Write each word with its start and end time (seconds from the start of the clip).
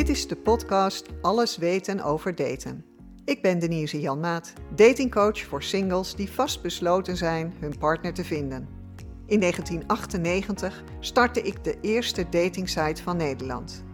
Dit 0.00 0.08
is 0.08 0.28
de 0.28 0.36
podcast 0.36 1.06
Alles 1.22 1.56
weten 1.56 2.02
over 2.02 2.34
daten. 2.34 2.84
Ik 3.24 3.42
ben 3.42 3.58
Denise 3.58 4.00
Janmaat, 4.00 4.52
datingcoach 4.74 5.40
voor 5.40 5.62
singles 5.62 6.14
die 6.14 6.30
vastbesloten 6.30 7.16
zijn 7.16 7.54
hun 7.58 7.78
partner 7.78 8.14
te 8.14 8.24
vinden. 8.24 8.68
In 9.26 9.40
1998 9.40 10.82
startte 11.00 11.42
ik 11.42 11.64
de 11.64 11.78
eerste 11.80 12.28
datingsite 12.28 13.02
van 13.02 13.16
Nederland. 13.16 13.84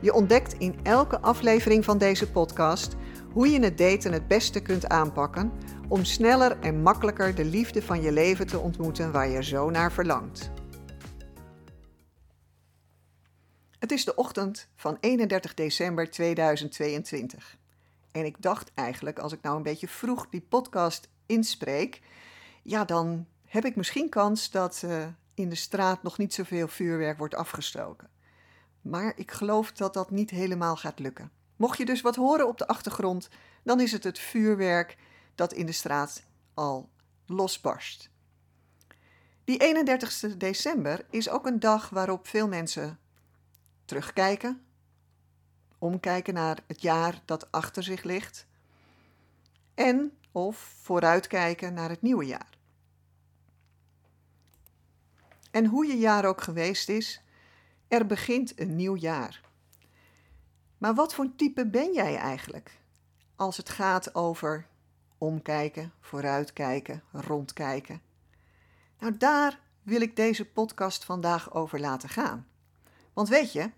Je 0.00 0.12
ontdekt 0.12 0.54
in 0.58 0.74
elke 0.82 1.20
aflevering 1.20 1.84
van 1.84 1.98
deze 1.98 2.30
podcast 2.30 2.96
hoe 3.32 3.48
je 3.48 3.60
het 3.60 3.78
daten 3.78 4.12
het 4.12 4.28
beste 4.28 4.60
kunt 4.60 4.88
aanpakken 4.88 5.52
om 5.88 6.04
sneller 6.04 6.58
en 6.60 6.82
makkelijker 6.82 7.34
de 7.34 7.44
liefde 7.44 7.82
van 7.82 8.02
je 8.02 8.12
leven 8.12 8.46
te 8.46 8.58
ontmoeten 8.58 9.12
waar 9.12 9.28
je 9.28 9.44
zo 9.44 9.70
naar 9.70 9.92
verlangt. 9.92 10.53
Het 13.84 13.92
is 13.92 14.04
de 14.04 14.14
ochtend 14.14 14.68
van 14.76 14.96
31 15.00 15.54
december 15.54 16.10
2022. 16.10 17.56
En 18.12 18.24
ik 18.24 18.42
dacht 18.42 18.70
eigenlijk, 18.74 19.18
als 19.18 19.32
ik 19.32 19.42
nou 19.42 19.56
een 19.56 19.62
beetje 19.62 19.88
vroeg 19.88 20.28
die 20.28 20.40
podcast 20.40 21.08
inspreek, 21.26 22.00
ja, 22.62 22.84
dan 22.84 23.26
heb 23.44 23.64
ik 23.64 23.76
misschien 23.76 24.08
kans 24.08 24.50
dat 24.50 24.82
uh, 24.84 25.06
in 25.34 25.48
de 25.48 25.54
straat 25.54 26.02
nog 26.02 26.18
niet 26.18 26.34
zoveel 26.34 26.68
vuurwerk 26.68 27.18
wordt 27.18 27.34
afgestoken. 27.34 28.10
Maar 28.80 29.12
ik 29.16 29.30
geloof 29.30 29.72
dat 29.72 29.94
dat 29.94 30.10
niet 30.10 30.30
helemaal 30.30 30.76
gaat 30.76 30.98
lukken. 30.98 31.30
Mocht 31.56 31.78
je 31.78 31.84
dus 31.84 32.00
wat 32.00 32.16
horen 32.16 32.48
op 32.48 32.58
de 32.58 32.66
achtergrond, 32.66 33.28
dan 33.62 33.80
is 33.80 33.92
het 33.92 34.04
het 34.04 34.18
vuurwerk 34.18 34.96
dat 35.34 35.52
in 35.52 35.66
de 35.66 35.72
straat 35.72 36.22
al 36.54 36.88
losbarst. 37.26 38.10
Die 39.44 39.58
31 39.58 40.36
december 40.36 41.06
is 41.10 41.28
ook 41.28 41.46
een 41.46 41.60
dag 41.60 41.88
waarop 41.88 42.26
veel 42.26 42.48
mensen 42.48 42.98
terugkijken, 43.84 44.64
omkijken 45.78 46.34
naar 46.34 46.58
het 46.66 46.82
jaar 46.82 47.22
dat 47.24 47.52
achter 47.52 47.82
zich 47.82 48.02
ligt 48.02 48.46
en 49.74 50.12
of 50.32 50.56
vooruitkijken 50.82 51.74
naar 51.74 51.88
het 51.88 52.02
nieuwe 52.02 52.24
jaar. 52.24 52.58
En 55.50 55.66
hoe 55.66 55.86
je 55.86 55.98
jaar 55.98 56.24
ook 56.24 56.40
geweest 56.40 56.88
is, 56.88 57.22
er 57.88 58.06
begint 58.06 58.60
een 58.60 58.76
nieuw 58.76 58.96
jaar. 58.96 59.40
Maar 60.78 60.94
wat 60.94 61.14
voor 61.14 61.34
type 61.36 61.66
ben 61.66 61.92
jij 61.92 62.16
eigenlijk 62.16 62.78
als 63.36 63.56
het 63.56 63.68
gaat 63.68 64.14
over 64.14 64.66
omkijken, 65.18 65.92
vooruitkijken, 66.00 67.02
rondkijken? 67.12 68.00
Nou, 68.98 69.16
daar 69.16 69.58
wil 69.82 70.00
ik 70.00 70.16
deze 70.16 70.44
podcast 70.44 71.04
vandaag 71.04 71.54
over 71.54 71.80
laten 71.80 72.08
gaan. 72.08 72.46
Want 73.14 73.28
weet 73.28 73.52
je, 73.52 73.70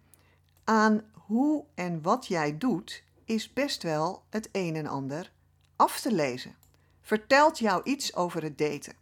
aan 0.64 1.10
hoe 1.12 1.64
en 1.74 2.02
wat 2.02 2.26
jij 2.26 2.58
doet 2.58 3.02
is 3.24 3.52
best 3.52 3.82
wel 3.82 4.24
het 4.30 4.48
een 4.52 4.76
en 4.76 4.86
ander 4.86 5.32
af 5.76 6.00
te 6.00 6.12
lezen. 6.12 6.54
Vertelt 7.00 7.58
jou 7.58 7.82
iets 7.84 8.14
over 8.14 8.42
het 8.42 8.58
daten. 8.58 8.94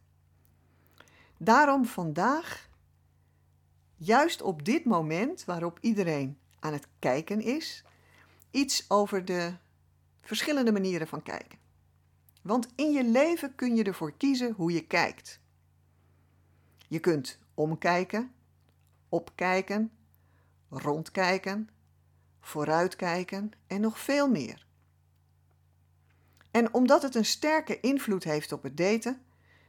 Daarom 1.38 1.84
vandaag, 1.84 2.68
juist 3.96 4.42
op 4.42 4.64
dit 4.64 4.84
moment 4.84 5.44
waarop 5.44 5.78
iedereen 5.80 6.38
aan 6.58 6.72
het 6.72 6.86
kijken 6.98 7.40
is, 7.40 7.84
iets 8.50 8.90
over 8.90 9.24
de 9.24 9.55
verschillende 10.20 10.72
manieren 10.72 11.08
van 11.08 11.22
kijken. 11.22 11.58
Want 12.42 12.68
in 12.74 12.92
je 12.92 13.05
leven 13.05 13.55
kun 13.55 13.74
je 13.77 13.84
ervoor 13.84 14.12
kiezen 14.12 14.52
hoe 14.52 14.72
je 14.72 14.86
kijkt. 14.86 15.40
Je 16.88 16.98
kunt 17.00 17.38
omkijken, 17.55 18.34
opkijken, 19.08 19.90
rondkijken, 20.78 21.69
vooruitkijken 22.41 23.53
en 23.67 23.80
nog 23.80 23.98
veel 23.98 24.28
meer. 24.28 24.67
En 26.51 26.74
omdat 26.74 27.02
het 27.02 27.14
een 27.14 27.24
sterke 27.24 27.80
invloed 27.80 28.24
heeft 28.24 28.52
op 28.52 28.62
het 28.62 28.77
daten, 28.77 29.23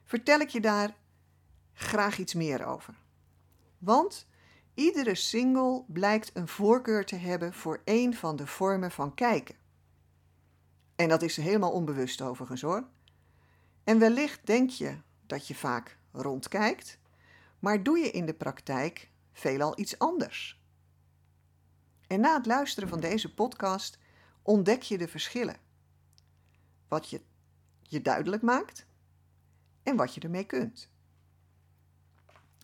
vertel 0.03 0.39
ik 0.39 0.49
je 0.49 0.61
daar 0.61 0.95
graag 1.73 2.17
iets 2.17 2.33
meer 2.33 2.65
over. 2.65 2.93
Want 3.77 4.27
iedere 4.73 5.15
single 5.15 5.83
blijkt 5.87 6.31
een 6.33 6.47
voorkeur 6.47 7.05
te 7.05 7.15
hebben 7.15 7.53
voor 7.53 7.81
een 7.85 8.15
van 8.15 8.35
de 8.35 8.47
vormen 8.47 8.91
van 8.91 9.13
kijken. 9.13 9.55
En 10.95 11.09
dat 11.09 11.21
is 11.21 11.37
helemaal 11.37 11.71
onbewust 11.71 12.21
overigens 12.21 12.61
hoor. 12.61 12.87
En 13.83 13.99
wellicht 13.99 14.45
denk 14.45 14.69
je 14.69 14.97
dat 15.25 15.47
je 15.47 15.55
vaak 15.55 15.97
rondkijkt, 16.11 16.99
maar 17.59 17.83
doe 17.83 17.97
je 17.97 18.11
in 18.11 18.25
de 18.25 18.33
praktijk 18.33 19.09
veelal 19.33 19.79
iets 19.79 19.99
anders. 19.99 20.63
En 22.07 22.19
na 22.19 22.37
het 22.37 22.45
luisteren 22.45 22.89
van 22.89 22.99
deze 22.99 23.33
podcast 23.33 23.97
ontdek 24.41 24.81
je 24.81 24.97
de 24.97 25.07
verschillen. 25.07 25.57
Wat 26.87 27.09
je 27.09 27.21
je 27.81 28.01
duidelijk 28.01 28.41
maakt 28.41 28.85
en 29.83 29.95
wat 29.95 30.13
je 30.13 30.21
ermee 30.21 30.45
kunt. 30.45 30.89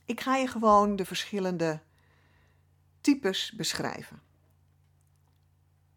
Ik 0.06 0.22
ga 0.22 0.36
je 0.36 0.48
gewoon 0.48 0.96
de 0.96 1.06
verschillende 1.06 1.82
types 3.02 3.52
beschrijven. 3.52 4.22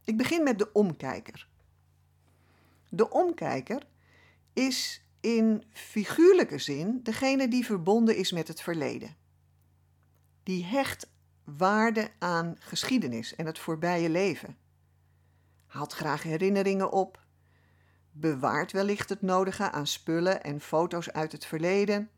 Ik 0.05 0.17
begin 0.17 0.43
met 0.43 0.59
de 0.59 0.73
omkijker. 0.73 1.49
De 2.89 3.11
omkijker 3.11 3.87
is 4.53 5.03
in 5.21 5.65
figuurlijke 5.73 6.59
zin 6.59 7.01
degene 7.03 7.49
die 7.49 7.65
verbonden 7.65 8.17
is 8.17 8.33
met 8.33 8.49
het 8.49 8.61
verleden. 8.61 9.17
Die 10.43 10.65
hecht 10.65 11.11
waarde 11.45 12.11
aan 12.19 12.57
geschiedenis 12.59 13.35
en 13.35 13.47
het 13.47 13.59
voorbije 13.59 14.09
leven. 14.09 14.57
Haalt 15.67 15.93
graag 15.93 16.23
herinneringen 16.23 16.93
op, 16.93 17.23
bewaart 18.13 18.73
wellicht 18.73 19.09
het 19.09 19.23
nodige 19.23 19.71
aan 19.71 19.87
spullen 19.87 20.43
en 20.43 20.61
foto's 20.61 21.11
uit 21.11 21.33
het 21.33 21.45
verleden 21.45 22.11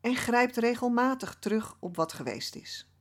en 0.00 0.16
grijpt 0.16 0.56
regelmatig 0.56 1.36
terug 1.38 1.76
op 1.80 1.96
wat 1.96 2.12
geweest 2.12 2.54
is. 2.54 2.92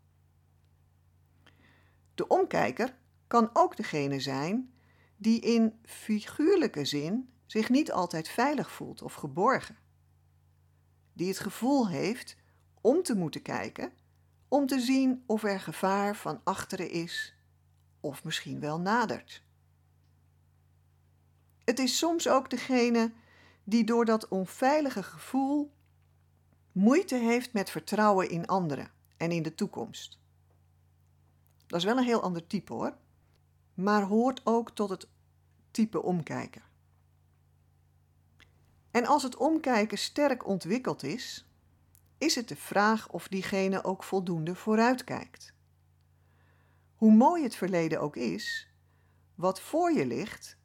De 2.16 2.28
omkijker 2.28 2.96
kan 3.28 3.50
ook 3.54 3.78
degene 3.78 4.20
zijn 4.20 4.74
die 5.18 5.42
in 5.42 5.80
figuurlijke 5.86 6.86
zin 6.86 7.34
zich 7.46 7.70
niet 7.70 7.92
altijd 7.92 8.28
veilig 8.28 8.72
voelt 8.72 9.02
of 9.02 9.14
geborgen. 9.14 9.78
Die 11.14 11.28
het 11.28 11.40
gevoel 11.40 11.90
heeft 11.90 12.38
om 12.82 13.04
te 13.04 13.16
moeten 13.16 13.42
kijken 13.42 13.92
om 14.48 14.66
te 14.66 14.80
zien 14.80 15.24
of 15.26 15.44
er 15.44 15.60
gevaar 15.60 16.16
van 16.16 16.42
achteren 16.44 16.90
is 16.90 17.36
of 18.00 18.24
misschien 18.24 18.60
wel 18.60 18.80
nadert. 18.80 19.44
Het 21.64 21.80
is 21.80 21.98
soms 21.98 22.28
ook 22.28 22.50
degene 22.50 23.12
die 23.64 23.84
door 23.84 24.06
dat 24.06 24.28
onveilige 24.28 25.04
gevoel 25.04 25.72
moeite 26.72 27.16
heeft 27.16 27.54
met 27.54 27.70
vertrouwen 27.70 28.30
in 28.30 28.46
anderen 28.46 28.92
en 29.18 29.32
in 29.32 29.44
de 29.44 29.56
toekomst. 29.56 30.20
Dat 31.68 31.80
is 31.80 31.86
wel 31.86 31.98
een 31.98 32.04
heel 32.04 32.22
ander 32.22 32.48
type 32.48 32.74
hoor, 32.74 32.98
maar 33.74 34.02
hoort 34.02 34.42
ook 34.44 34.72
tot 34.72 34.90
het 34.90 35.08
type 35.72 36.02
omkijken. 36.02 36.62
En 38.92 39.06
als 39.06 39.24
het 39.24 39.36
omkijken 39.36 39.98
sterk 39.98 40.48
ontwikkeld 40.48 41.04
is, 41.04 41.47
is 42.18 42.36
het 42.36 42.48
de 42.48 42.56
vraag 42.56 43.10
of 43.10 43.28
diegene 43.28 43.84
ook 43.84 44.04
voldoende 44.04 44.56
vooruitkijkt. 44.56 45.54
Hoe 46.96 47.14
mooi 47.14 47.44
het 47.44 47.56
verleden 47.56 48.02
ook 48.02 48.16
is, 48.16 48.72
wat 49.36 49.62
voor 49.62 49.92
je 49.92 50.06
ligt, 50.06 50.58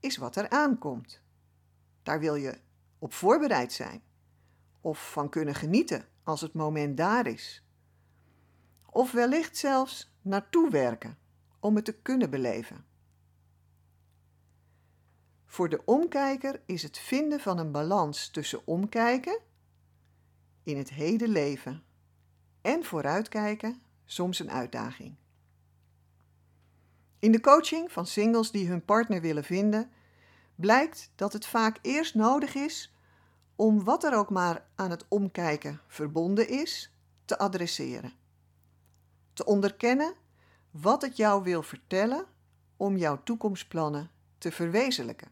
is 0.00 0.16
wat 0.16 0.36
er 0.36 0.50
aankomt. 0.50 1.20
Daar 2.02 2.20
wil 2.20 2.34
je 2.34 2.60
op 2.98 3.12
voorbereid 3.12 3.72
zijn 3.72 4.02
of 4.80 5.12
van 5.12 5.28
kunnen 5.28 5.54
genieten 5.54 6.08
als 6.22 6.40
het 6.40 6.54
moment 6.54 6.96
daar 6.96 7.26
is. 7.26 7.64
Of 8.90 9.12
wellicht 9.12 9.56
zelfs 9.56 10.14
naartoe 10.22 10.70
werken 10.70 11.18
om 11.60 11.76
het 11.76 11.84
te 11.84 11.92
kunnen 11.92 12.30
beleven. 12.30 12.84
Voor 15.46 15.68
de 15.68 15.84
omkijker 15.84 16.62
is 16.66 16.82
het 16.82 16.98
vinden 16.98 17.40
van 17.40 17.58
een 17.58 17.72
balans 17.72 18.30
tussen 18.30 18.66
omkijken 18.66 19.40
in 20.62 20.76
het 20.76 20.90
heden 20.90 21.28
leven 21.28 21.82
en 22.60 22.84
vooruitkijken 22.84 23.82
soms 24.04 24.38
een 24.38 24.50
uitdaging. 24.50 25.14
In 27.18 27.32
de 27.32 27.40
coaching 27.40 27.92
van 27.92 28.06
singles 28.06 28.50
die 28.50 28.68
hun 28.68 28.84
partner 28.84 29.20
willen 29.20 29.44
vinden, 29.44 29.90
blijkt 30.54 31.10
dat 31.14 31.32
het 31.32 31.46
vaak 31.46 31.78
eerst 31.82 32.14
nodig 32.14 32.54
is 32.54 32.94
om 33.56 33.84
wat 33.84 34.04
er 34.04 34.14
ook 34.14 34.30
maar 34.30 34.66
aan 34.74 34.90
het 34.90 35.04
omkijken 35.08 35.80
verbonden 35.86 36.48
is, 36.48 36.92
te 37.24 37.38
adresseren. 37.38 38.12
Te 39.32 39.44
onderkennen 39.44 40.14
wat 40.70 41.02
het 41.02 41.16
jou 41.16 41.42
wil 41.42 41.62
vertellen 41.62 42.26
om 42.76 42.96
jouw 42.96 43.22
toekomstplannen 43.22 44.10
te 44.38 44.52
verwezenlijken. 44.52 45.30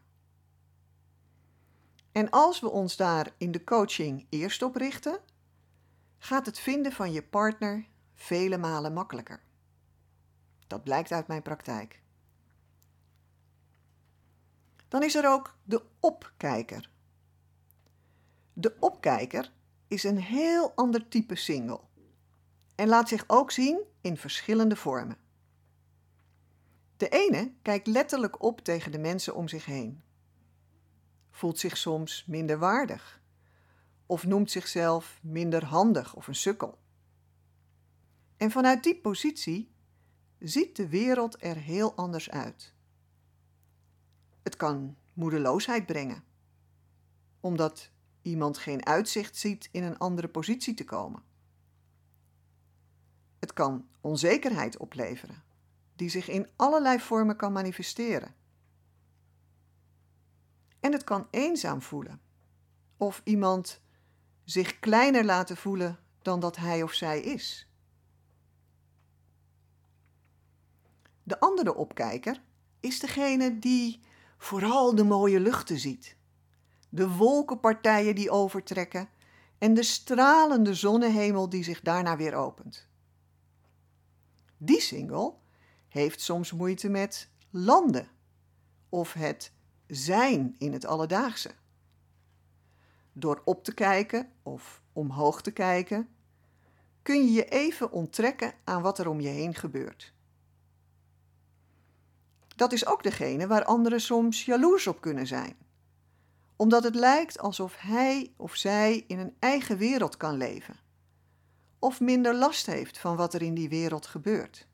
En 2.11 2.29
als 2.29 2.59
we 2.59 2.69
ons 2.69 2.95
daar 2.95 3.33
in 3.37 3.51
de 3.51 3.63
coaching 3.63 4.25
eerst 4.29 4.61
op 4.61 4.75
richten, 4.75 5.19
gaat 6.17 6.45
het 6.45 6.59
vinden 6.59 6.91
van 6.91 7.11
je 7.11 7.23
partner 7.23 7.87
vele 8.13 8.57
malen 8.57 8.93
makkelijker. 8.93 9.43
Dat 10.67 10.83
blijkt 10.83 11.11
uit 11.11 11.27
mijn 11.27 11.41
praktijk. 11.41 12.01
Dan 14.87 15.03
is 15.03 15.15
er 15.15 15.29
ook 15.29 15.57
de 15.63 15.83
opkijker. 15.99 16.89
De 18.53 18.75
opkijker 18.79 19.51
is 19.87 20.03
een 20.03 20.19
heel 20.19 20.71
ander 20.75 21.07
type 21.07 21.35
single 21.35 21.79
en 22.75 22.87
laat 22.87 23.07
zich 23.07 23.23
ook 23.27 23.51
zien 23.51 23.81
in 24.01 24.17
verschillende 24.17 24.75
vormen. 24.75 25.17
De 26.97 27.09
ene 27.09 27.51
kijkt 27.61 27.87
letterlijk 27.87 28.43
op 28.43 28.61
tegen 28.61 28.91
de 28.91 28.99
mensen 28.99 29.35
om 29.35 29.47
zich 29.47 29.65
heen, 29.65 30.03
voelt 31.31 31.59
zich 31.59 31.77
soms 31.77 32.25
minder 32.27 32.57
waardig 32.57 33.21
of 34.05 34.25
noemt 34.25 34.51
zichzelf 34.51 35.19
minder 35.21 35.65
handig 35.65 36.15
of 36.15 36.27
een 36.27 36.35
sukkel. 36.35 36.79
En 38.37 38.51
vanuit 38.51 38.83
die 38.83 38.95
positie 38.95 39.71
ziet 40.39 40.75
de 40.75 40.87
wereld 40.87 41.43
er 41.43 41.55
heel 41.55 41.95
anders 41.95 42.29
uit. 42.29 42.73
Het 44.43 44.55
kan 44.55 44.95
moedeloosheid 45.13 45.85
brengen, 45.85 46.23
omdat 47.39 47.91
iemand 48.21 48.57
geen 48.57 48.85
uitzicht 48.85 49.37
ziet 49.37 49.69
in 49.71 49.83
een 49.83 49.97
andere 49.97 50.27
positie 50.27 50.73
te 50.73 50.83
komen. 50.83 51.23
Het 53.39 53.53
kan 53.53 53.87
onzekerheid 54.01 54.77
opleveren, 54.77 55.43
die 55.95 56.09
zich 56.09 56.29
in 56.29 56.47
allerlei 56.55 56.99
vormen 56.99 57.35
kan 57.35 57.51
manifesteren. 57.53 58.35
En 60.81 60.91
het 60.91 61.03
kan 61.03 61.27
eenzaam 61.31 61.81
voelen, 61.81 62.21
of 62.97 63.21
iemand 63.23 63.81
zich 64.43 64.79
kleiner 64.79 65.25
laten 65.25 65.57
voelen 65.57 65.99
dan 66.21 66.39
dat 66.39 66.55
hij 66.55 66.83
of 66.83 66.93
zij 66.93 67.21
is. 67.21 67.69
De 71.23 71.39
andere 71.39 71.75
opkijker 71.75 72.41
is 72.79 72.99
degene 72.99 73.59
die 73.59 73.99
vooral 74.37 74.95
de 74.95 75.03
mooie 75.03 75.39
luchten 75.39 75.79
ziet, 75.79 76.15
de 76.89 77.09
wolkenpartijen 77.09 78.15
die 78.15 78.29
overtrekken 78.31 79.09
en 79.57 79.73
de 79.73 79.83
stralende 79.83 80.73
zonnehemel 80.73 81.49
die 81.49 81.63
zich 81.63 81.81
daarna 81.81 82.17
weer 82.17 82.33
opent. 82.33 82.87
Die 84.57 84.81
single 84.81 85.33
heeft 85.87 86.21
soms 86.21 86.51
moeite 86.51 86.89
met 86.89 87.29
landen 87.49 88.07
of 88.89 89.13
het 89.13 89.53
zijn 89.91 90.55
in 90.57 90.73
het 90.73 90.85
alledaagse. 90.85 91.51
Door 93.13 93.41
op 93.45 93.63
te 93.63 93.73
kijken 93.73 94.31
of 94.43 94.81
omhoog 94.93 95.41
te 95.41 95.51
kijken, 95.51 96.09
kun 97.01 97.25
je 97.25 97.31
je 97.31 97.45
even 97.45 97.91
onttrekken 97.91 98.53
aan 98.63 98.81
wat 98.81 98.99
er 98.99 99.07
om 99.07 99.19
je 99.19 99.27
heen 99.27 99.55
gebeurt. 99.55 100.13
Dat 102.55 102.71
is 102.71 102.85
ook 102.85 103.03
degene 103.03 103.47
waar 103.47 103.63
anderen 103.63 104.01
soms 104.01 104.45
jaloers 104.45 104.87
op 104.87 105.01
kunnen 105.01 105.27
zijn, 105.27 105.55
omdat 106.55 106.83
het 106.83 106.95
lijkt 106.95 107.39
alsof 107.39 107.77
hij 107.77 108.33
of 108.37 108.55
zij 108.55 109.03
in 109.07 109.19
een 109.19 109.35
eigen 109.39 109.77
wereld 109.77 110.17
kan 110.17 110.37
leven, 110.37 110.75
of 111.79 111.99
minder 111.99 112.35
last 112.35 112.65
heeft 112.65 112.97
van 112.97 113.15
wat 113.15 113.33
er 113.33 113.41
in 113.41 113.53
die 113.53 113.69
wereld 113.69 114.05
gebeurt. 114.05 114.67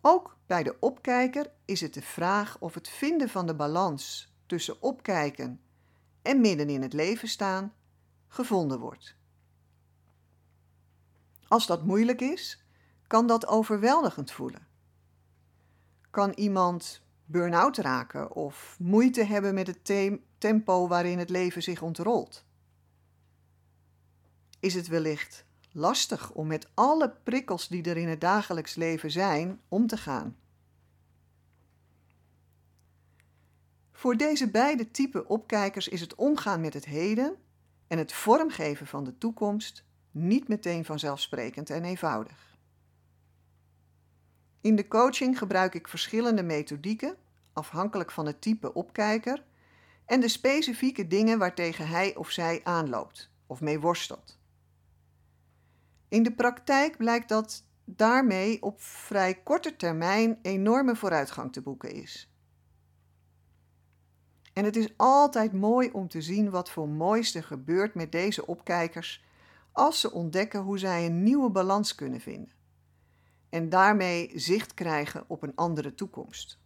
Ook 0.00 0.36
bij 0.52 0.62
de 0.62 0.76
opkijker 0.80 1.50
is 1.64 1.80
het 1.80 1.94
de 1.94 2.02
vraag 2.02 2.56
of 2.60 2.74
het 2.74 2.88
vinden 2.88 3.28
van 3.28 3.46
de 3.46 3.54
balans 3.54 4.32
tussen 4.46 4.82
opkijken 4.82 5.60
en 6.22 6.40
midden 6.40 6.68
in 6.68 6.82
het 6.82 6.92
leven 6.92 7.28
staan 7.28 7.72
gevonden 8.28 8.78
wordt. 8.78 9.14
Als 11.48 11.66
dat 11.66 11.84
moeilijk 11.84 12.20
is, 12.20 12.64
kan 13.06 13.26
dat 13.26 13.46
overweldigend 13.46 14.30
voelen 14.30 14.66
kan 16.12 16.32
iemand 16.32 17.02
burn-out 17.24 17.76
raken 17.76 18.32
of 18.32 18.76
moeite 18.78 19.24
hebben 19.24 19.54
met 19.54 19.66
het 19.66 20.10
tempo 20.38 20.88
waarin 20.88 21.18
het 21.18 21.30
leven 21.30 21.62
zich 21.62 21.82
ontrolt? 21.82 22.44
Is 24.60 24.74
het 24.74 24.88
wellicht 24.88 25.44
lastig 25.70 26.32
om 26.32 26.46
met 26.46 26.68
alle 26.74 27.16
prikkels 27.22 27.68
die 27.68 27.82
er 27.82 27.96
in 27.96 28.08
het 28.08 28.20
dagelijks 28.20 28.74
leven 28.74 29.10
zijn 29.10 29.60
om 29.68 29.86
te 29.86 29.96
gaan? 29.96 30.36
Voor 34.02 34.16
deze 34.16 34.50
beide 34.50 34.90
type 34.90 35.28
opkijkers 35.28 35.88
is 35.88 36.00
het 36.00 36.14
omgaan 36.14 36.60
met 36.60 36.74
het 36.74 36.84
heden 36.84 37.36
en 37.86 37.98
het 37.98 38.12
vormgeven 38.12 38.86
van 38.86 39.04
de 39.04 39.18
toekomst 39.18 39.84
niet 40.10 40.48
meteen 40.48 40.84
vanzelfsprekend 40.84 41.70
en 41.70 41.84
eenvoudig. 41.84 42.56
In 44.60 44.76
de 44.76 44.88
coaching 44.88 45.38
gebruik 45.38 45.74
ik 45.74 45.88
verschillende 45.88 46.42
methodieken, 46.42 47.16
afhankelijk 47.52 48.10
van 48.10 48.26
het 48.26 48.40
type 48.40 48.74
opkijker 48.74 49.44
en 50.04 50.20
de 50.20 50.28
specifieke 50.28 51.06
dingen 51.06 51.38
waartegen 51.38 51.88
hij 51.88 52.16
of 52.16 52.30
zij 52.30 52.60
aanloopt 52.64 53.30
of 53.46 53.60
mee 53.60 53.80
worstelt. 53.80 54.38
In 56.08 56.22
de 56.22 56.32
praktijk 56.32 56.96
blijkt 56.96 57.28
dat 57.28 57.64
daarmee 57.84 58.62
op 58.62 58.80
vrij 58.80 59.34
korte 59.34 59.76
termijn 59.76 60.38
enorme 60.42 60.96
vooruitgang 60.96 61.52
te 61.52 61.62
boeken 61.62 61.92
is. 61.92 62.31
En 64.52 64.64
het 64.64 64.76
is 64.76 64.92
altijd 64.96 65.52
mooi 65.52 65.90
om 65.90 66.08
te 66.08 66.22
zien 66.22 66.50
wat 66.50 66.70
voor 66.70 66.88
moois 66.88 67.34
er 67.34 67.44
gebeurt 67.44 67.94
met 67.94 68.12
deze 68.12 68.46
opkijkers 68.46 69.24
als 69.72 70.00
ze 70.00 70.12
ontdekken 70.12 70.60
hoe 70.60 70.78
zij 70.78 71.06
een 71.06 71.22
nieuwe 71.22 71.50
balans 71.50 71.94
kunnen 71.94 72.20
vinden 72.20 72.60
en 73.52 73.68
daarmee 73.68 74.30
zicht 74.34 74.74
krijgen 74.74 75.24
op 75.26 75.42
een 75.42 75.54
andere 75.54 75.94
toekomst. 75.94 76.58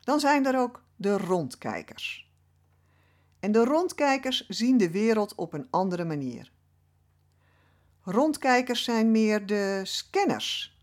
Dan 0.00 0.20
zijn 0.20 0.46
er 0.46 0.58
ook 0.58 0.84
de 0.96 1.16
rondkijkers. 1.18 2.30
En 3.40 3.52
de 3.52 3.64
rondkijkers 3.64 4.48
zien 4.48 4.76
de 4.76 4.90
wereld 4.90 5.34
op 5.34 5.52
een 5.52 5.66
andere 5.70 6.04
manier. 6.04 6.52
Rondkijkers 8.02 8.84
zijn 8.84 9.10
meer 9.10 9.46
de 9.46 9.80
scanners. 9.84 10.78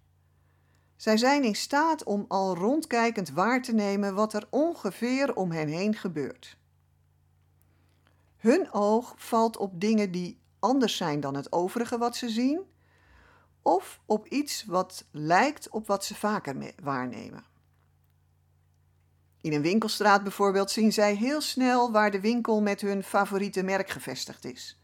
Zij 0.98 1.18
zijn 1.18 1.44
in 1.44 1.56
staat 1.56 2.04
om 2.04 2.26
al 2.28 2.56
rondkijkend 2.56 3.30
waar 3.30 3.62
te 3.62 3.74
nemen 3.74 4.16
wat 4.16 4.34
er 4.34 4.48
ongeveer 4.50 5.36
om 5.36 5.52
hen 5.52 5.68
heen 5.68 5.96
gebeurt. 5.96 6.58
Hun 8.38 8.72
oog 8.72 9.14
valt 9.18 9.58
op 9.58 9.82
dingen 9.82 10.12
die 10.12 10.40
anders 10.60 10.98
zijn 10.98 11.20
dan 11.20 11.36
het 11.36 11.52
overige 11.52 11.98
wat 11.98 12.16
ze 12.16 12.30
zien, 12.30 12.62
of 13.62 14.00
op 14.06 14.28
iets 14.28 14.66
wat 14.66 15.06
lijkt 15.12 15.70
op 15.70 15.88
wat 15.88 16.06
ze 16.06 16.16
vaker 16.16 16.74
waarnemen. 16.84 17.46
In 19.42 19.54
een 19.54 19.62
winkelstraat 19.62 20.24
bijvoorbeeld 20.24 20.72
zien 20.72 20.94
zij 20.94 21.16
heel 21.16 21.42
snel 21.42 21.92
waar 21.92 22.12
de 22.12 22.20
winkel 22.20 22.62
met 22.62 22.82
hun 22.82 23.04
favoriete 23.04 23.64
merk 23.64 23.90
gevestigd 23.90 24.46
is, 24.46 24.82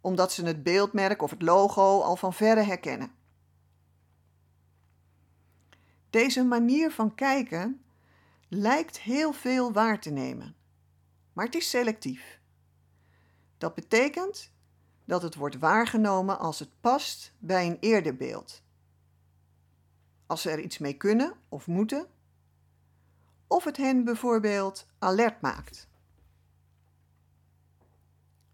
omdat 0.00 0.32
ze 0.32 0.44
het 0.44 0.62
beeldmerk 0.62 1.22
of 1.22 1.30
het 1.30 1.42
logo 1.42 2.00
al 2.00 2.16
van 2.16 2.32
verre 2.32 2.62
herkennen. 2.62 3.10
Deze 6.10 6.44
manier 6.44 6.90
van 6.90 7.14
kijken 7.14 7.84
lijkt 8.48 9.00
heel 9.00 9.32
veel 9.32 9.72
waar 9.72 10.00
te 10.00 10.10
nemen, 10.10 10.56
maar 11.32 11.44
het 11.44 11.54
is 11.54 11.70
selectief. 11.70 12.40
Dat 13.58 13.74
betekent 13.74 14.52
dat 15.04 15.22
het 15.22 15.34
wordt 15.34 15.58
waargenomen 15.58 16.38
als 16.38 16.58
het 16.58 16.80
past 16.80 17.32
bij 17.38 17.66
een 17.66 17.76
eerder 17.80 18.16
beeld. 18.16 18.62
Als 20.26 20.42
ze 20.42 20.50
er 20.50 20.60
iets 20.60 20.78
mee 20.78 20.96
kunnen 20.96 21.32
of 21.48 21.66
moeten, 21.66 22.06
of 23.46 23.64
het 23.64 23.76
hen 23.76 24.04
bijvoorbeeld 24.04 24.86
alert 24.98 25.40
maakt. 25.40 25.88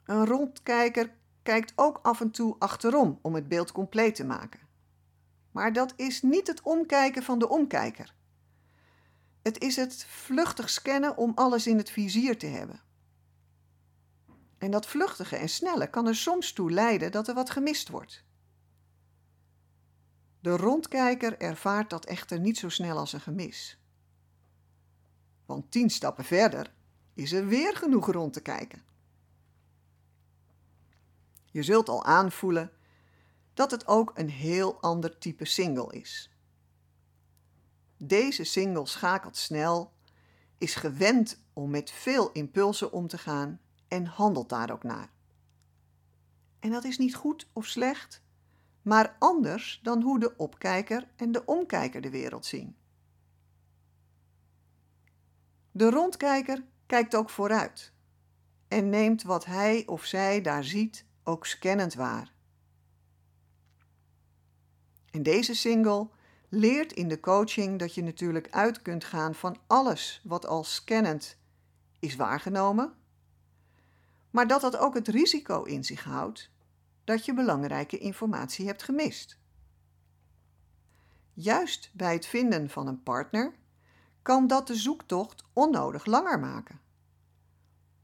Een 0.04 0.26
rondkijker 0.26 1.14
kijkt 1.42 1.73
ook 1.76 1.99
af 2.02 2.21
en 2.21 2.30
toe 2.30 2.56
achterom 2.59 3.18
om 3.23 3.35
het 3.35 3.49
beeld 3.49 3.73
compleet 3.73 4.14
te 4.14 4.25
maken. 4.25 4.61
Maar 5.52 5.73
dat 5.73 5.92
is 5.97 6.23
niet 6.23 6.47
het 6.47 6.62
omkijken 6.62 7.23
van 7.23 7.38
de 7.38 7.49
omkijker. 7.49 8.14
Het 9.42 9.61
is 9.61 9.76
het 9.76 10.04
vluchtig 10.04 10.71
scannen 10.71 11.16
om 11.16 11.32
alles 11.35 11.66
in 11.66 11.76
het 11.76 11.90
vizier 11.90 12.38
te 12.38 12.47
hebben. 12.47 12.80
En 14.59 14.71
dat 14.71 14.87
vluchtige 14.87 15.37
en 15.37 15.49
snelle 15.49 15.90
kan 15.90 16.06
er 16.06 16.16
soms 16.16 16.52
toe 16.52 16.71
leiden 16.71 17.12
dat 17.12 17.28
er 17.28 17.35
wat 17.35 17.50
gemist 17.50 17.88
wordt. 17.88 18.25
De 20.40 20.56
rondkijker 20.56 21.38
ervaart 21.38 21.90
dat 21.90 22.04
echter 22.04 22.40
niet 22.40 22.59
zo 22.59 22.68
snel 22.68 22.99
als 22.99 23.12
een 23.12 23.21
gemis. 23.21 23.78
Want 25.47 25.71
tien 25.71 25.90
stappen 25.90 26.25
verder 26.25 26.73
is 27.14 27.32
er 27.32 27.47
weer 27.47 27.76
genoeg 27.76 28.06
rond 28.06 28.32
te 28.32 28.40
kijken. 28.40 28.82
Je 31.44 31.62
zult 31.62 31.88
al 31.88 32.04
aanvoelen 32.04 32.73
dat 33.54 33.71
het 33.71 33.87
ook 33.87 34.12
een 34.14 34.30
heel 34.30 34.80
ander 34.80 35.18
type 35.18 35.44
single 35.44 35.92
is. 35.92 36.30
Deze 37.97 38.44
single 38.44 38.87
schakelt 38.87 39.37
snel, 39.37 39.92
is 40.59 40.75
gewend 40.75 41.42
om 41.52 41.71
met 41.71 41.90
veel 41.90 42.32
impulsen 42.32 42.92
om 42.92 43.06
te 43.06 43.18
gaan 43.18 43.61
en 43.88 44.06
handelt 44.06 44.49
daar 44.49 44.71
ook 44.71 44.82
naar. 44.82 45.11
En 46.59 46.71
dat 46.71 46.85
is 46.85 46.99
niet 46.99 47.14
goed 47.14 47.49
of 47.52 47.66
slecht, 47.66 48.23
maar 48.82 49.16
anders 49.18 49.80
dan 49.82 50.02
hoe 50.02 50.18
de 50.18 50.37
opkijker 50.37 51.09
en 51.16 51.32
de 51.32 51.44
omkijker 51.44 52.00
de 52.00 52.11
wereld 52.11 52.47
zien. 52.47 52.76
De 55.71 55.90
rondkijker 55.90 56.64
kijkt 56.87 57.14
ook 57.14 57.30
vooruit 57.30 57.92
en 58.68 58.88
neemt 58.88 59.23
wat 59.23 59.44
hij 59.44 59.87
of 59.87 60.04
zij 60.04 60.40
daar 60.40 60.64
ziet 60.64 61.04
ook 61.23 61.47
scannend 61.47 61.94
waar. 61.94 62.31
En 65.12 65.23
deze 65.23 65.54
single 65.54 66.09
leert 66.49 66.92
in 66.92 67.09
de 67.09 67.21
coaching 67.21 67.78
dat 67.78 67.95
je 67.95 68.02
natuurlijk 68.02 68.49
uit 68.50 68.83
kunt 68.83 69.04
gaan 69.04 69.35
van 69.35 69.57
alles 69.66 70.21
wat 70.25 70.47
als 70.47 70.75
scannend 70.75 71.37
is 71.99 72.16
waargenomen, 72.16 72.92
maar 74.31 74.47
dat 74.47 74.61
dat 74.61 74.76
ook 74.76 74.95
het 74.95 75.09
risico 75.09 75.62
in 75.62 75.85
zich 75.85 76.04
houdt 76.04 76.50
dat 77.04 77.25
je 77.25 77.35
belangrijke 77.35 77.99
informatie 77.99 78.66
hebt 78.66 78.83
gemist. 78.83 79.38
Juist 81.33 81.90
bij 81.92 82.12
het 82.12 82.26
vinden 82.26 82.71
van 82.71 82.87
een 82.87 83.02
partner 83.02 83.54
kan 84.23 84.47
dat 84.47 84.66
de 84.66 84.75
zoektocht 84.75 85.45
onnodig 85.52 86.04
langer 86.04 86.38
maken. 86.38 86.81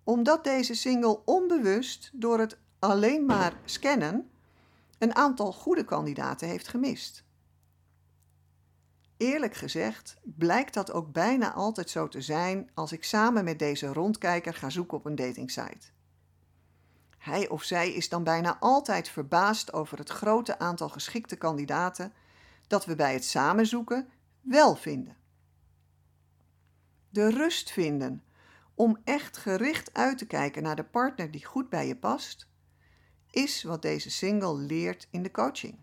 Omdat 0.05 0.45
deze 0.45 0.75
single 0.75 1.25
onbewust 1.25 2.11
door 2.12 2.38
het 2.38 2.59
alleen 2.79 3.27
maar 3.27 3.61
scannen 3.65 4.31
een 4.99 5.14
aantal 5.14 5.52
goede 5.52 5.85
kandidaten 5.85 6.49
heeft 6.49 6.69
gemist. 6.69 7.25
Eerlijk 9.17 9.55
gezegd 9.55 10.17
blijkt 10.23 10.75
dat 10.75 10.93
ook 10.93 11.12
bijna 11.12 11.52
altijd 11.52 11.90
zo 11.90 12.09
te 12.09 12.21
zijn 12.21 12.71
als 12.75 12.93
ik 12.93 13.05
samen 13.05 13.45
met 13.45 13.59
deze 13.59 13.87
rondkijker 13.87 14.55
ga 14.55 14.71
zoeken 14.71 14.97
op 14.97 15.05
een 15.05 15.14
datingsite. 15.14 15.87
Hij 17.19 17.49
of 17.49 17.62
zij 17.62 17.93
is 17.93 18.09
dan 18.09 18.25
bijna 18.25 18.59
altijd 18.61 19.09
verbaasd 19.09 19.73
over 19.73 19.99
het 19.99 20.11
grote 20.11 20.59
aantal 20.59 20.88
geschikte 20.88 21.37
kandidaten 21.37 22.12
dat 22.67 22.85
we 22.85 22.95
bij 22.95 23.12
het 23.12 23.25
samenzoeken 23.25 24.09
wel 24.40 24.76
vinden. 24.76 25.17
De 27.11 27.31
rust 27.31 27.71
vinden 27.71 28.23
om 28.75 28.99
echt 29.05 29.37
gericht 29.37 29.95
uit 29.95 30.19
te 30.19 30.26
kijken 30.26 30.62
naar 30.62 30.76
de 30.76 30.85
partner 30.85 31.31
die 31.31 31.45
goed 31.45 31.69
bij 31.69 31.87
je 31.87 31.97
past, 31.97 32.49
is 33.38 33.62
wat 33.62 33.83
deze 33.83 34.11
single 34.11 34.54
leert 34.54 35.09
in 35.11 35.23
de 35.23 35.30
coaching. 35.30 35.78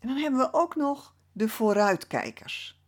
En 0.00 0.08
dan 0.08 0.16
hebben 0.16 0.40
we 0.40 0.52
ook 0.52 0.76
nog 0.76 1.14
de 1.32 1.48
vooruitkijkers. 1.48 2.82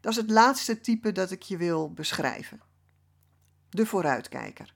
Dat 0.00 0.12
is 0.12 0.18
het 0.18 0.30
laatste 0.30 0.80
type 0.80 1.12
dat 1.12 1.30
ik 1.30 1.42
je 1.42 1.56
wil 1.56 1.92
beschrijven. 1.92 2.60
De 3.68 3.86
vooruitkijker. 3.86 4.74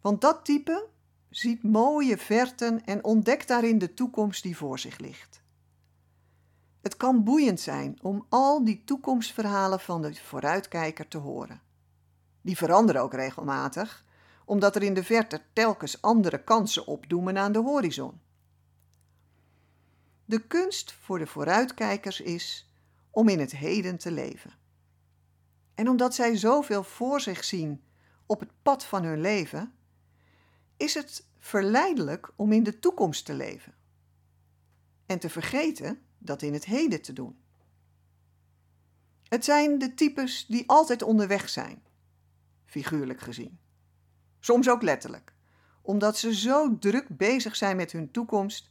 Want 0.00 0.20
dat 0.20 0.44
type 0.44 0.88
ziet 1.28 1.62
mooie 1.62 2.18
verten 2.18 2.84
en 2.84 3.04
ontdekt 3.04 3.48
daarin 3.48 3.78
de 3.78 3.94
toekomst 3.94 4.42
die 4.42 4.56
voor 4.56 4.78
zich 4.78 4.98
ligt. 4.98 5.42
Het 6.80 6.96
kan 6.96 7.24
boeiend 7.24 7.60
zijn 7.60 7.98
om 8.02 8.26
al 8.28 8.64
die 8.64 8.84
toekomstverhalen 8.84 9.80
van 9.80 10.02
de 10.02 10.14
vooruitkijker 10.14 11.08
te 11.08 11.18
horen. 11.18 11.60
Die 12.40 12.56
veranderen 12.56 13.02
ook 13.02 13.14
regelmatig, 13.14 14.04
omdat 14.44 14.76
er 14.76 14.82
in 14.82 14.94
de 14.94 15.04
verte 15.04 15.42
telkens 15.52 16.02
andere 16.02 16.44
kansen 16.44 16.86
opdoemen 16.86 17.38
aan 17.38 17.52
de 17.52 17.58
horizon. 17.58 18.20
De 20.24 20.46
kunst 20.46 20.92
voor 20.92 21.18
de 21.18 21.26
vooruitkijkers 21.26 22.20
is 22.20 22.72
om 23.10 23.28
in 23.28 23.38
het 23.38 23.56
heden 23.56 23.98
te 23.98 24.10
leven. 24.10 24.52
En 25.74 25.88
omdat 25.88 26.14
zij 26.14 26.36
zoveel 26.36 26.82
voor 26.82 27.20
zich 27.20 27.44
zien 27.44 27.82
op 28.26 28.40
het 28.40 28.50
pad 28.62 28.84
van 28.84 29.04
hun 29.04 29.20
leven, 29.20 29.72
is 30.76 30.94
het 30.94 31.26
verleidelijk 31.38 32.32
om 32.36 32.52
in 32.52 32.62
de 32.62 32.78
toekomst 32.78 33.24
te 33.24 33.34
leven 33.34 33.74
en 35.06 35.18
te 35.18 35.28
vergeten 35.28 36.02
dat 36.18 36.42
in 36.42 36.52
het 36.52 36.64
heden 36.64 37.02
te 37.02 37.12
doen. 37.12 37.38
Het 39.28 39.44
zijn 39.44 39.78
de 39.78 39.94
types 39.94 40.46
die 40.46 40.68
altijd 40.68 41.02
onderweg 41.02 41.48
zijn, 41.48 41.82
figuurlijk 42.70 43.20
gezien. 43.20 43.58
Soms 44.38 44.68
ook 44.68 44.82
letterlijk, 44.82 45.32
omdat 45.82 46.18
ze 46.18 46.34
zo 46.34 46.78
druk 46.78 47.16
bezig 47.16 47.56
zijn 47.56 47.76
met 47.76 47.92
hun 47.92 48.10
toekomst 48.10 48.70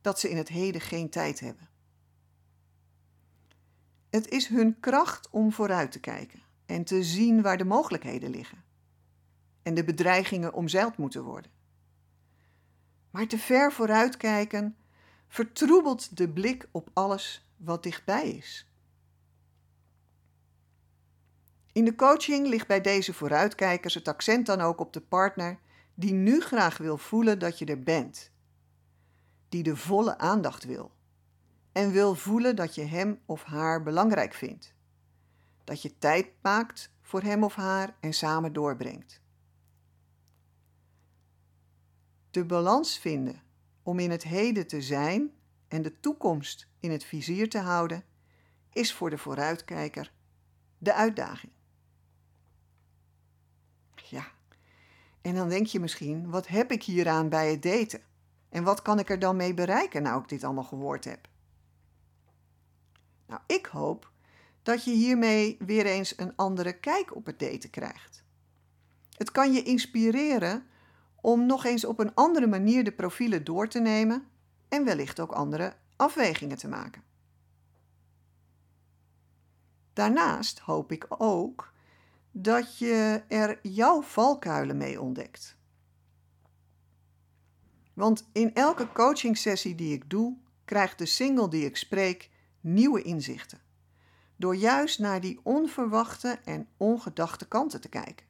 dat 0.00 0.20
ze 0.20 0.30
in 0.30 0.36
het 0.36 0.48
heden 0.48 0.80
geen 0.80 1.10
tijd 1.10 1.40
hebben. 1.40 1.68
Het 4.10 4.28
is 4.28 4.48
hun 4.48 4.80
kracht 4.80 5.30
om 5.30 5.52
vooruit 5.52 5.92
te 5.92 6.00
kijken 6.00 6.42
en 6.66 6.84
te 6.84 7.02
zien 7.02 7.42
waar 7.42 7.58
de 7.58 7.64
mogelijkheden 7.64 8.30
liggen 8.30 8.64
en 9.62 9.74
de 9.74 9.84
bedreigingen 9.84 10.52
omzeild 10.52 10.96
moeten 10.96 11.22
worden. 11.22 11.50
Maar 13.10 13.26
te 13.26 13.38
ver 13.38 13.72
vooruitkijken 13.72 14.76
vertroebelt 15.28 16.16
de 16.16 16.28
blik 16.28 16.68
op 16.70 16.90
alles 16.92 17.50
wat 17.56 17.82
dichtbij 17.82 18.28
is. 18.28 18.70
In 21.76 21.84
de 21.84 21.94
coaching 21.94 22.46
ligt 22.46 22.66
bij 22.66 22.80
deze 22.80 23.12
vooruitkijkers 23.12 23.94
het 23.94 24.08
accent 24.08 24.46
dan 24.46 24.60
ook 24.60 24.80
op 24.80 24.92
de 24.92 25.00
partner 25.00 25.58
die 25.94 26.12
nu 26.12 26.40
graag 26.40 26.78
wil 26.78 26.98
voelen 26.98 27.38
dat 27.38 27.58
je 27.58 27.64
er 27.64 27.82
bent, 27.82 28.30
die 29.48 29.62
de 29.62 29.76
volle 29.76 30.18
aandacht 30.18 30.64
wil 30.64 30.92
en 31.72 31.90
wil 31.90 32.14
voelen 32.14 32.56
dat 32.56 32.74
je 32.74 32.82
hem 32.82 33.20
of 33.26 33.42
haar 33.42 33.82
belangrijk 33.82 34.34
vindt, 34.34 34.74
dat 35.64 35.82
je 35.82 35.98
tijd 35.98 36.26
maakt 36.42 36.92
voor 37.02 37.22
hem 37.22 37.44
of 37.44 37.54
haar 37.54 37.96
en 38.00 38.12
samen 38.12 38.52
doorbrengt. 38.52 39.20
De 42.30 42.44
balans 42.44 42.98
vinden 42.98 43.42
om 43.82 43.98
in 43.98 44.10
het 44.10 44.22
heden 44.22 44.66
te 44.66 44.82
zijn 44.82 45.30
en 45.68 45.82
de 45.82 46.00
toekomst 46.00 46.68
in 46.80 46.90
het 46.90 47.04
vizier 47.04 47.48
te 47.48 47.58
houden, 47.58 48.04
is 48.72 48.94
voor 48.94 49.10
de 49.10 49.18
vooruitkijker 49.18 50.12
de 50.78 50.94
uitdaging. 50.94 51.54
Ja, 54.10 54.26
en 55.20 55.34
dan 55.34 55.48
denk 55.48 55.66
je 55.66 55.80
misschien, 55.80 56.30
wat 56.30 56.46
heb 56.46 56.70
ik 56.70 56.82
hieraan 56.82 57.28
bij 57.28 57.50
het 57.50 57.62
daten? 57.62 58.00
En 58.48 58.64
wat 58.64 58.82
kan 58.82 58.98
ik 58.98 59.10
er 59.10 59.18
dan 59.18 59.36
mee 59.36 59.54
bereiken 59.54 60.02
nou 60.02 60.22
ik 60.22 60.28
dit 60.28 60.44
allemaal 60.44 60.64
gehoord 60.64 61.04
heb? 61.04 61.28
Nou, 63.26 63.40
ik 63.46 63.66
hoop 63.66 64.10
dat 64.62 64.84
je 64.84 64.90
hiermee 64.90 65.56
weer 65.58 65.86
eens 65.86 66.18
een 66.18 66.36
andere 66.36 66.72
kijk 66.72 67.16
op 67.16 67.26
het 67.26 67.38
daten 67.38 67.70
krijgt. 67.70 68.24
Het 69.16 69.30
kan 69.30 69.52
je 69.52 69.62
inspireren 69.62 70.66
om 71.20 71.46
nog 71.46 71.64
eens 71.64 71.84
op 71.84 71.98
een 71.98 72.14
andere 72.14 72.46
manier 72.46 72.84
de 72.84 72.92
profielen 72.92 73.44
door 73.44 73.68
te 73.68 73.80
nemen 73.80 74.28
en 74.68 74.84
wellicht 74.84 75.20
ook 75.20 75.32
andere 75.32 75.76
afwegingen 75.96 76.58
te 76.58 76.68
maken. 76.68 77.02
Daarnaast 79.92 80.58
hoop 80.58 80.92
ik 80.92 81.06
ook 81.08 81.72
dat 82.38 82.78
je 82.78 83.22
er 83.28 83.58
jouw 83.62 84.02
valkuilen 84.02 84.76
mee 84.76 85.00
ontdekt. 85.00 85.56
Want 87.94 88.28
in 88.32 88.54
elke 88.54 88.92
coachingsessie 88.92 89.74
die 89.74 89.92
ik 89.92 90.10
doe, 90.10 90.36
krijgt 90.64 90.98
de 90.98 91.06
single 91.06 91.48
die 91.48 91.64
ik 91.64 91.76
spreek 91.76 92.30
nieuwe 92.60 93.02
inzichten. 93.02 93.60
Door 94.36 94.56
juist 94.56 94.98
naar 94.98 95.20
die 95.20 95.40
onverwachte 95.42 96.40
en 96.44 96.68
ongedachte 96.76 97.48
kanten 97.48 97.80
te 97.80 97.88
kijken. 97.88 98.26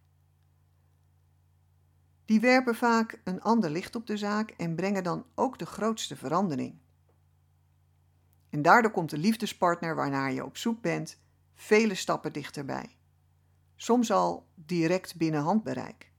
Die 2.25 2.41
werpen 2.41 2.75
vaak 2.75 3.21
een 3.25 3.41
ander 3.41 3.71
licht 3.71 3.97
op 3.97 4.07
de 4.07 4.17
zaak 4.17 4.51
en 4.51 4.75
brengen 4.75 5.03
dan 5.03 5.27
ook 5.35 5.59
de 5.59 5.67
grootste 5.67 6.17
verandering. 6.17 6.79
En 8.51 8.63
daardoor 8.63 8.91
komt 8.91 9.11
de 9.11 9.19
liefdespartner 9.19 9.95
waarnaar 9.95 10.33
je 10.33 10.45
op 10.45 10.57
zoek 10.57 10.81
bent 10.81 11.21
vele 11.55 11.95
stappen 11.95 12.33
dichterbij. 12.33 12.96
Soms 13.77 14.11
al 14.11 14.47
direct 14.55 15.17
binnen 15.17 15.43
handbereik. 15.43 16.13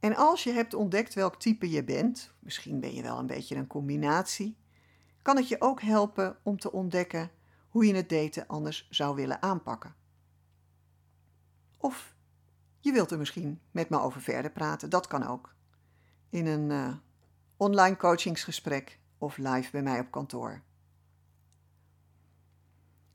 En 0.00 0.16
als 0.16 0.44
je 0.44 0.52
hebt 0.52 0.74
ontdekt 0.74 1.14
welk 1.14 1.36
type 1.36 1.70
je 1.70 1.84
bent, 1.84 2.34
misschien 2.38 2.80
ben 2.80 2.94
je 2.94 3.02
wel 3.02 3.18
een 3.18 3.26
beetje 3.26 3.56
een 3.56 3.66
combinatie, 3.66 4.56
kan 5.22 5.36
het 5.36 5.48
je 5.48 5.60
ook 5.60 5.80
helpen 5.80 6.36
om 6.42 6.58
te 6.58 6.72
ontdekken 6.72 7.30
hoe 7.68 7.86
je 7.86 7.94
het 7.94 8.08
daten 8.08 8.46
anders 8.46 8.86
zou 8.90 9.14
willen 9.14 9.42
aanpakken. 9.42 9.94
Of 11.76 12.14
je 12.80 12.92
wilt 12.92 13.10
er 13.10 13.18
misschien 13.18 13.60
met 13.70 13.88
me 13.88 14.00
over 14.00 14.20
verder 14.20 14.50
praten, 14.50 14.90
dat 14.90 15.06
kan 15.06 15.26
ook. 15.26 15.54
In 16.30 16.46
een 16.46 16.70
uh, 16.70 16.94
online 17.56 17.96
coachingsgesprek 17.96 18.98
of 19.18 19.36
live 19.36 19.70
bij 19.70 19.82
mij 19.82 20.00
op 20.00 20.10
kantoor. 20.10 20.62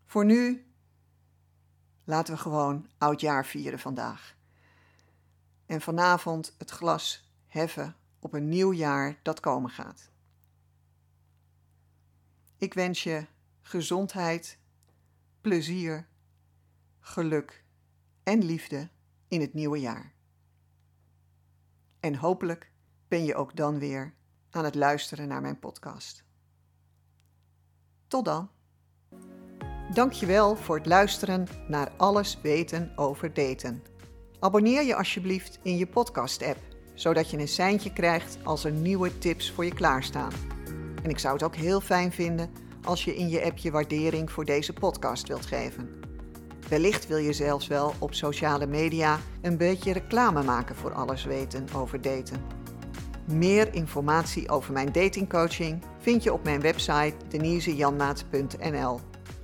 Voor 0.06 0.25
nu 0.25 0.69
laten 2.10 2.34
we 2.34 2.39
gewoon 2.39 2.88
oudjaar 2.98 3.46
vieren 3.46 3.80
vandaag. 3.80 4.36
En 5.66 5.82
vanavond 5.82 6.56
het 6.58 6.70
glas 6.70 7.32
heffen 7.48 7.96
op 8.20 8.34
een 8.34 8.50
nieuw 8.50 8.74
jaar 8.74 9.20
dat 9.22 9.39
komen 9.39 9.70
gaat. 9.70 10.12
Ik 12.58 12.74
wens 12.74 13.04
je 13.04 13.25
gezondheid, 13.62 14.60
plezier, 15.42 16.08
geluk 17.00 17.63
en 18.24 18.44
liefde 18.44 18.89
in 19.28 19.42
het 19.42 19.54
nieuwe 19.54 19.80
jaar. 19.80 20.13
En 22.00 22.16
hopelijk 22.16 22.72
ben 23.08 23.25
je 23.25 23.36
ook 23.36 23.56
dan 23.56 23.80
weer 23.80 24.13
aan 24.50 24.63
het 24.63 24.75
luisteren 24.75 25.28
naar 25.28 25.42
mijn 25.42 25.60
podcast. 25.60 26.24
Tot 28.08 28.25
dan. 28.25 28.50
Dankjewel 29.93 30.55
voor 30.55 30.75
het 30.75 30.86
luisteren 30.86 31.48
naar 31.67 31.91
Alles 31.98 32.38
weten 32.41 32.91
over 32.96 33.34
daten. 33.34 33.84
Abonneer 34.39 34.84
je 34.84 34.96
alsjeblieft 34.96 35.60
in 35.62 35.77
je 35.77 35.88
podcast-app, 35.88 36.58
zodat 36.93 37.29
je 37.29 37.38
een 37.38 37.48
seintje 37.48 37.93
krijgt 37.93 38.38
als 38.43 38.63
er 38.63 38.72
nieuwe 38.72 39.17
tips 39.17 39.51
voor 39.51 39.65
je 39.65 39.74
klaarstaan. 39.74 40.31
En 41.03 41.10
ik 41.10 41.19
zou 41.19 41.34
het 41.34 41.43
ook 41.43 41.55
heel 41.55 41.81
fijn 41.81 42.12
vinden 42.12 42.50
als 42.84 43.03
je 43.05 43.15
in 43.15 43.29
je 43.29 43.43
app 43.43 43.58
je 43.58 43.72
waardering 43.72 44.31
voor 44.31 44.46
deze 44.46 44.74
podcast 44.74 45.27
wilt 45.27 45.46
geven. 45.46 45.89
Wellicht 46.69 47.08
wil 47.08 47.17
je 47.17 47.34
zelfs 47.34 47.67
wel 47.67 47.93
op 48.00 48.13
sociale 48.13 48.67
media 48.67 49.19
een 49.41 49.58
beetje 49.58 49.93
reclame 49.93 50.43
maken 50.43 50.75
voor 50.75 50.93
alles 50.93 51.24
weten 51.24 51.67
over 51.75 52.01
daten. 52.01 52.41
Meer 53.25 53.74
informatie 53.74 54.50
over 54.50 54.74
mijn 54.74 54.91
datingcoaching 54.91 55.84
vind 56.00 56.24
je 56.24 56.34
op 56.34 56.43
mijn 56.43 56.62
website 56.62 57.15
denisejanmaat.nl. 57.27 59.09